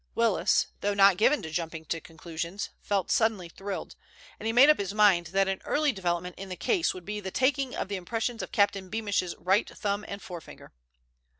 Willis, 0.15 0.65
though 0.79 0.95
not 0.95 1.17
given 1.17 1.43
to 1.43 1.51
jumping 1.51 1.85
to 1.85 2.01
conclusions, 2.01 2.71
felt 2.81 3.11
suddenly 3.11 3.49
thrilled, 3.49 3.95
and 4.39 4.47
he 4.47 4.51
made 4.51 4.67
up 4.67 4.79
his 4.79 4.95
mind 4.95 5.27
that 5.27 5.47
an 5.47 5.61
early 5.63 5.91
development 5.91 6.39
in 6.39 6.49
the 6.49 6.55
case 6.55 6.91
would 6.91 7.05
be 7.05 7.19
the 7.19 7.29
taking 7.29 7.75
of 7.75 7.87
the 7.87 7.97
impressions 7.97 8.41
of 8.41 8.51
Captain 8.51 8.89
Beamish's 8.89 9.35
right 9.37 9.69
thumb 9.77 10.03
and 10.07 10.19
forefinger. 10.19 10.73